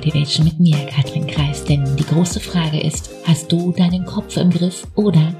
Motivation 0.00 0.46
mit 0.46 0.58
mir, 0.58 0.86
Katrin 0.86 1.26
Kreis. 1.26 1.62
Denn 1.62 1.84
die 1.98 2.06
große 2.06 2.40
Frage 2.40 2.80
ist, 2.80 3.10
hast 3.26 3.52
du 3.52 3.70
deinen 3.70 4.06
Kopf 4.06 4.38
im 4.38 4.48
Griff 4.48 4.86
oder 4.96 5.34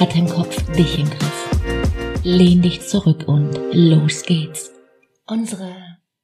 hat 0.00 0.14
dein 0.14 0.26
Kopf 0.26 0.56
dich 0.72 0.98
im 0.98 1.04
Griff? 1.04 2.22
Lehn 2.24 2.62
dich 2.62 2.80
zurück 2.80 3.28
und 3.28 3.54
los 3.72 4.22
geht's. 4.22 4.72
Unsere, 5.26 5.70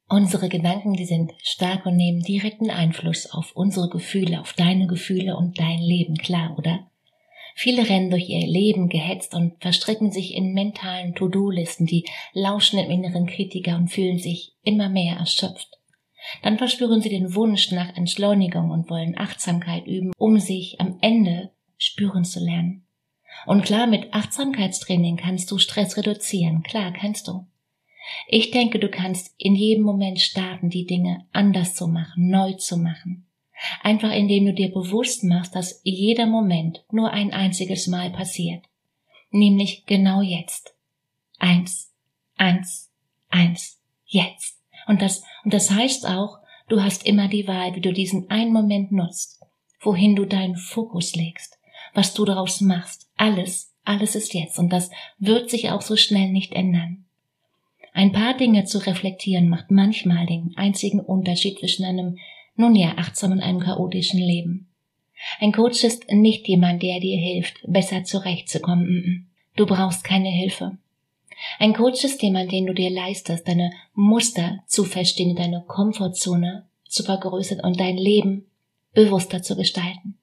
unsere 0.09 0.49
Gedanken, 0.49 0.95
die 0.95 1.05
sind 1.05 1.33
stark 1.43 1.85
und 1.85 1.97
nehmen 1.97 2.23
direkten 2.23 2.71
Einfluss 2.71 3.31
auf 3.31 3.53
unsere 3.55 3.91
Gefühle, 3.91 4.41
auf 4.41 4.55
deine 4.55 4.87
Gefühle 4.87 5.37
und 5.37 5.61
dein 5.61 5.81
Leben, 5.81 6.15
klar, 6.15 6.55
oder? 6.57 6.87
Viele 7.55 7.87
rennen 7.91 8.09
durch 8.09 8.31
ihr 8.31 8.47
Leben 8.47 8.89
gehetzt 8.89 9.35
und 9.35 9.61
verstricken 9.61 10.11
sich 10.11 10.35
in 10.35 10.55
mentalen 10.55 11.15
To-Do-Listen, 11.15 11.85
die 11.85 12.07
lauschen 12.33 12.79
im 12.79 12.91
inneren 12.91 13.27
Kritiker 13.27 13.77
und 13.77 13.89
fühlen 13.89 14.19
sich 14.19 14.55
immer 14.63 14.89
mehr 14.89 15.17
erschöpft. 15.17 15.82
Dann 16.43 16.59
verspüren 16.59 17.01
sie 17.01 17.09
den 17.09 17.35
Wunsch 17.35 17.71
nach 17.73 17.97
Entschleunigung 17.97 18.71
und 18.71 18.89
wollen 18.91 19.19
Achtsamkeit 19.19 19.87
üben, 19.87 20.13
um 20.17 20.39
sich 20.39 20.81
am 20.81 20.99
Ende 21.01 21.51
spüren 21.79 22.25
zu 22.25 22.41
lernen. 22.41 22.87
Und 23.47 23.65
klar, 23.65 23.87
mit 23.87 24.13
Achtsamkeitstraining 24.15 25.17
kannst 25.17 25.51
du 25.51 25.59
Stress 25.59 25.97
reduzieren. 25.97 26.63
Klar, 26.63 26.93
kannst 26.93 27.29
du. 27.29 27.47
Ich 28.29 28.51
denke, 28.51 28.79
du 28.79 28.89
kannst 28.89 29.35
in 29.39 29.55
jedem 29.55 29.85
Moment 29.85 30.21
starten, 30.21 30.71
die 30.71 30.87
Dinge 30.87 31.27
anders 31.33 31.75
zu 31.75 31.89
machen, 31.89 32.29
neu 32.29 32.53
zu 32.55 32.77
machen. 32.77 33.27
Einfach 33.83 34.13
indem 34.13 34.47
du 34.47 34.55
dir 34.55 34.73
bewusst 34.73 35.23
machst, 35.25 35.55
dass 35.55 35.81
jeder 35.85 36.27
Moment 36.27 36.85
nur 36.91 37.13
ein 37.13 37.33
einziges 37.33 37.87
Mal 37.87 38.11
passiert. 38.11 38.65
Nämlich 39.31 39.87
genau 39.87 40.21
jetzt. 40.21 40.75
Eins, 41.39 41.93
eins, 42.37 42.91
eins, 43.29 43.81
jetzt. 44.05 44.52
Und 44.87 45.03
das, 45.03 45.23
und 45.45 45.55
das 45.55 45.71
heißt 45.71 46.07
auch, 46.07 46.39
du 46.69 46.83
hast 46.83 47.07
immer 47.07 47.29
die 47.29 47.47
Wahl, 47.47 47.75
wie 47.75 47.81
du 47.81 47.93
diesen 47.93 48.31
einen 48.31 48.53
Moment 48.53 48.93
nutzt, 48.93 49.41
wohin 49.81 50.17
du 50.17 50.25
deinen 50.25 50.57
Fokus 50.57 51.15
legst, 51.15 51.59
was 51.95 52.15
du 52.15 52.25
daraus 52.25 52.61
machst. 52.61 53.09
Alles, 53.17 53.73
alles 53.85 54.15
ist 54.15 54.35
jetzt. 54.35 54.59
Und 54.59 54.73
das 54.73 54.91
wird 55.19 55.51
sich 55.51 55.71
auch 55.71 55.83
so 55.83 55.97
schnell 55.97 56.31
nicht 56.31 56.53
ändern. 56.53 57.05
Ein 57.93 58.13
paar 58.13 58.35
Dinge 58.35 58.65
zu 58.65 58.79
reflektieren 58.79 59.49
macht 59.49 59.71
manchmal 59.71 60.27
den 60.27 60.55
einzigen 60.57 61.01
Unterschied 61.01 61.59
zwischen 61.59 61.85
einem 61.85 62.17
nun 62.57 62.75
ja, 62.75 62.95
achtsam 62.97 63.33
in 63.33 63.41
einem 63.41 63.61
chaotischen 63.61 64.21
Leben. 64.21 64.69
Ein 65.41 65.53
Coach 65.53 65.85
ist 65.85 66.11
nicht 66.11 66.49
jemand, 66.49 66.83
der 66.83 67.01
dir 67.01 67.19
hilft, 67.19 67.61
besser 67.67 68.05
zurechtzukommen. 68.05 69.31
Du 69.57 69.67
brauchst 69.67 70.05
keine 70.05 70.31
Hilfe. 70.31 70.79
Ein 71.63 71.75
Coach 71.75 72.03
ist 72.03 72.21
jemand, 72.25 72.51
den 72.51 72.67
du 72.67 72.75
dir 72.75 72.91
leistest, 72.91 73.47
deine 73.47 73.71
Muster 73.95 74.65
zu 74.67 74.83
verstehen, 74.83 75.37
deine 75.37 75.63
Komfortzone 75.69 76.67
zu 76.89 77.05
vergrößern 77.05 77.61
und 77.61 77.79
dein 77.79 77.97
Leben 77.97 78.47
bewusster 78.95 79.45
zu 79.45 79.55
gestalten. 79.55 80.19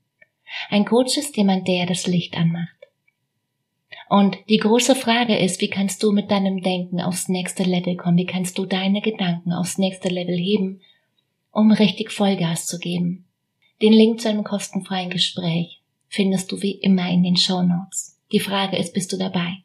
Ein 0.69 0.83
Coach 0.83 1.15
ist 1.15 1.37
jemand, 1.37 1.65
der 1.65 1.85
das 1.85 2.07
Licht 2.07 2.35
anmacht. 2.35 2.75
Und 4.09 4.35
die 4.49 4.57
große 4.57 4.95
Frage 4.95 5.37
ist, 5.37 5.61
wie 5.61 5.69
kannst 5.69 6.03
du 6.03 6.11
mit 6.11 6.29
deinem 6.29 6.61
Denken 6.61 6.99
aufs 6.99 7.29
nächste 7.29 7.63
Level 7.63 7.95
kommen? 7.95 8.17
Wie 8.17 8.25
kannst 8.25 8.57
du 8.57 8.65
deine 8.65 8.99
Gedanken 8.99 9.53
aufs 9.53 9.77
nächste 9.77 10.09
Level 10.09 10.35
heben, 10.35 10.81
um 11.51 11.71
richtig 11.71 12.11
Vollgas 12.11 12.65
zu 12.65 12.79
geben. 12.79 13.23
Den 13.81 13.93
Link 13.93 14.19
zu 14.19 14.27
einem 14.27 14.43
kostenfreien 14.43 15.09
Gespräch 15.09 15.81
findest 16.09 16.51
du 16.51 16.61
wie 16.61 16.73
immer 16.73 17.09
in 17.09 17.23
den 17.23 17.37
Show 17.37 17.61
Notes. 17.61 18.19
Die 18.33 18.41
Frage 18.41 18.75
ist, 18.75 18.93
bist 18.93 19.13
du 19.13 19.17
dabei? 19.17 19.63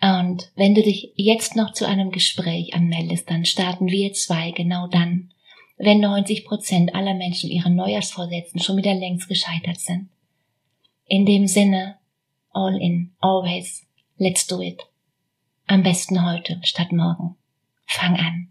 Und 0.00 0.50
wenn 0.56 0.74
du 0.74 0.82
dich 0.82 1.12
jetzt 1.16 1.56
noch 1.56 1.72
zu 1.72 1.86
einem 1.86 2.10
Gespräch 2.10 2.74
anmeldest, 2.74 3.30
dann 3.30 3.44
starten 3.44 3.86
wir 3.86 4.12
zwei 4.12 4.50
genau 4.50 4.86
dann, 4.88 5.32
wenn 5.78 6.00
90 6.00 6.44
Prozent 6.44 6.94
aller 6.94 7.14
Menschen 7.14 7.50
ihren 7.50 7.74
Neujahrsvorsätzen 7.74 8.60
schon 8.60 8.76
wieder 8.76 8.94
längst 8.94 9.28
gescheitert 9.28 9.78
sind. 9.78 10.08
In 11.06 11.24
dem 11.24 11.46
Sinne, 11.46 11.98
all 12.52 12.76
in, 12.80 13.12
always, 13.20 13.86
let's 14.18 14.46
do 14.46 14.60
it. 14.60 14.82
Am 15.66 15.82
besten 15.82 16.24
heute 16.24 16.60
statt 16.62 16.92
morgen. 16.92 17.36
Fang 17.86 18.16
an. 18.16 18.48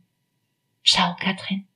Ciao, 0.84 1.16
Katrin. 1.20 1.68